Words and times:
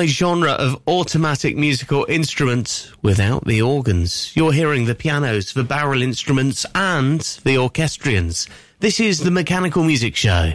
wide 0.00 0.08
genre 0.08 0.52
of 0.52 0.80
automatic 0.86 1.58
musical 1.58 2.06
instruments 2.08 2.90
without 3.02 3.44
the 3.44 3.60
organs. 3.60 4.34
You're 4.34 4.54
hearing 4.54 4.86
the 4.86 4.94
pianos, 4.94 5.52
the 5.52 5.62
barrel 5.62 6.00
instruments, 6.00 6.64
and 6.74 7.20
the 7.44 7.58
orchestrions. 7.58 8.48
This 8.78 8.98
is 8.98 9.18
the 9.18 9.30
Mechanical 9.30 9.84
Music 9.84 10.16
Show. 10.16 10.54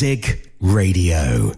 Music 0.00 0.52
Radio. 0.60 1.57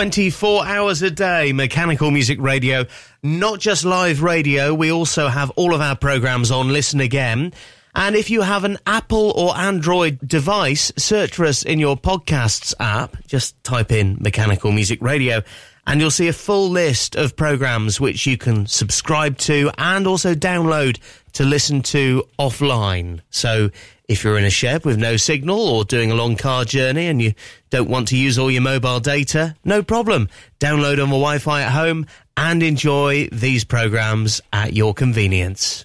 24 0.00 0.64
hours 0.64 1.02
a 1.02 1.10
day, 1.10 1.52
Mechanical 1.52 2.10
Music 2.10 2.40
Radio. 2.40 2.86
Not 3.22 3.60
just 3.60 3.84
live 3.84 4.22
radio, 4.22 4.72
we 4.72 4.90
also 4.90 5.28
have 5.28 5.50
all 5.56 5.74
of 5.74 5.82
our 5.82 5.94
programs 5.94 6.50
on 6.50 6.72
Listen 6.72 7.00
Again. 7.00 7.52
And 7.94 8.16
if 8.16 8.30
you 8.30 8.40
have 8.40 8.64
an 8.64 8.78
Apple 8.86 9.30
or 9.32 9.54
Android 9.54 10.18
device, 10.26 10.90
search 10.96 11.34
for 11.34 11.44
us 11.44 11.64
in 11.64 11.78
your 11.78 11.98
podcasts 11.98 12.72
app. 12.80 13.14
Just 13.26 13.62
type 13.62 13.92
in 13.92 14.16
Mechanical 14.22 14.72
Music 14.72 15.02
Radio 15.02 15.42
and 15.86 16.00
you'll 16.00 16.10
see 16.10 16.28
a 16.28 16.32
full 16.32 16.70
list 16.70 17.16
of 17.16 17.36
programs 17.36 18.00
which 18.00 18.26
you 18.26 18.38
can 18.38 18.66
subscribe 18.66 19.36
to 19.38 19.70
and 19.76 20.06
also 20.06 20.34
download 20.34 20.98
to 21.32 21.44
listen 21.44 21.82
to 21.82 22.24
offline. 22.38 23.20
So 23.30 23.70
if 24.10 24.24
you're 24.24 24.36
in 24.36 24.44
a 24.44 24.50
shed 24.50 24.84
with 24.84 24.98
no 24.98 25.16
signal 25.16 25.60
or 25.60 25.84
doing 25.84 26.10
a 26.10 26.16
long 26.16 26.34
car 26.34 26.64
journey 26.64 27.06
and 27.06 27.22
you 27.22 27.32
don't 27.70 27.88
want 27.88 28.08
to 28.08 28.16
use 28.16 28.40
all 28.40 28.50
your 28.50 28.60
mobile 28.60 28.98
data, 28.98 29.54
no 29.64 29.84
problem. 29.84 30.28
Download 30.58 30.94
on 30.94 31.10
the 31.10 31.16
Wi-Fi 31.16 31.62
at 31.62 31.70
home 31.70 32.06
and 32.36 32.60
enjoy 32.60 33.28
these 33.30 33.62
programs 33.62 34.40
at 34.52 34.72
your 34.72 34.94
convenience. 34.94 35.84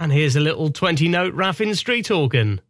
And 0.00 0.12
here's 0.12 0.34
a 0.34 0.40
little 0.40 0.72
20 0.72 1.06
note 1.06 1.34
Raffin 1.34 1.76
street 1.76 2.10
organ. 2.10 2.60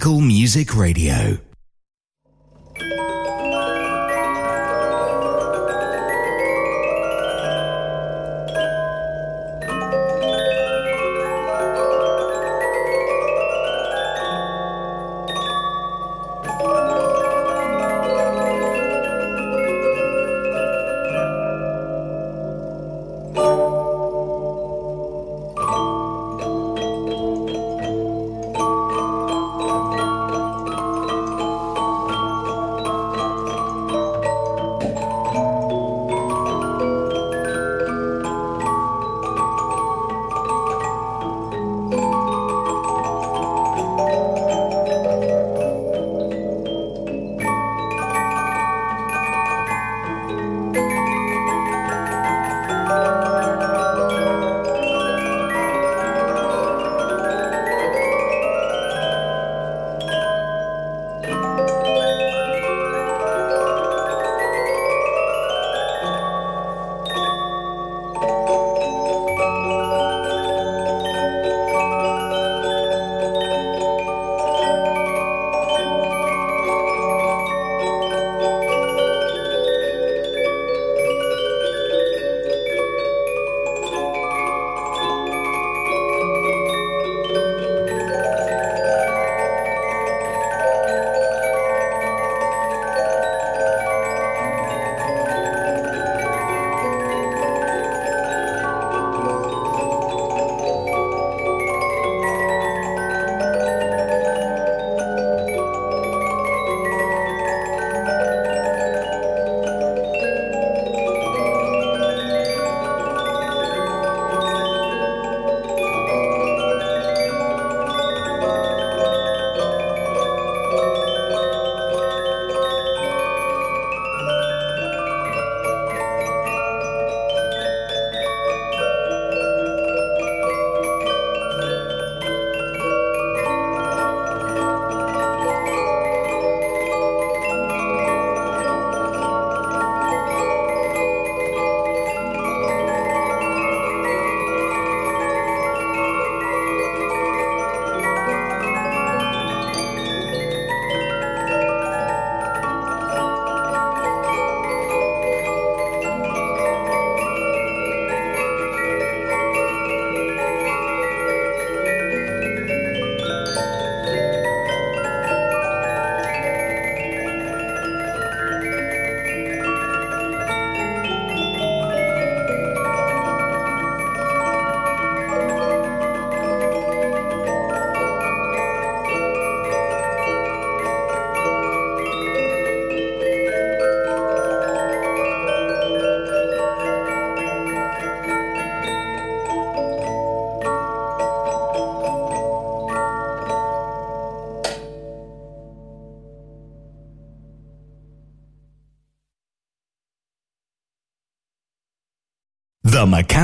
Mechanical 0.00 0.22
Music 0.22 0.74
Radio. 0.74 1.49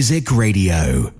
Music 0.00 0.32
Radio. 0.32 1.19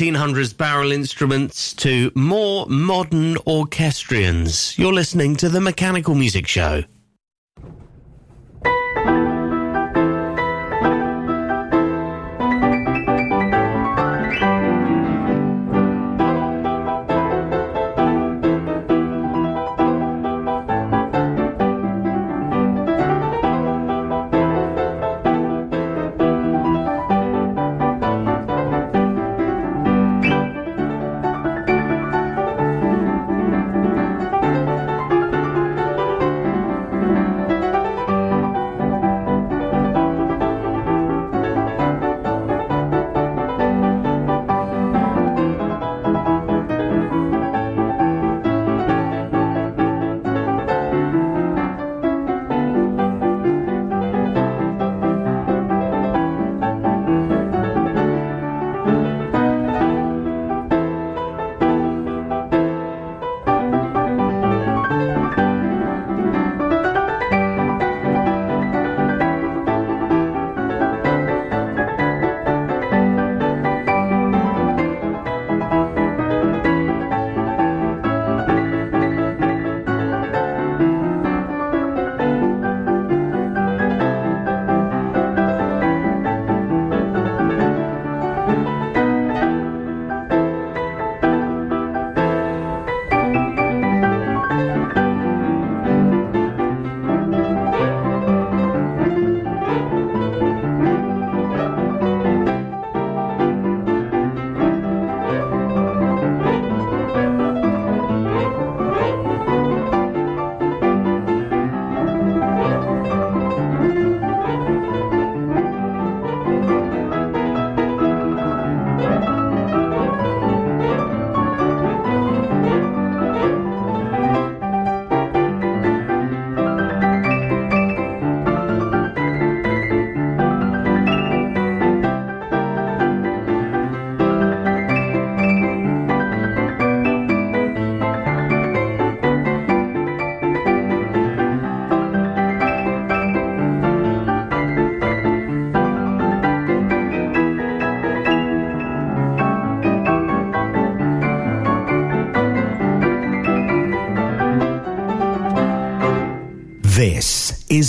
1900s 0.00 0.56
barrel 0.56 0.92
instruments 0.92 1.74
to 1.74 2.10
more 2.14 2.64
modern 2.68 3.36
orchestrions. 3.44 4.78
You're 4.78 4.94
listening 4.94 5.36
to 5.36 5.50
the 5.50 5.60
Mechanical 5.60 6.14
Music 6.14 6.48
Show. 6.48 6.84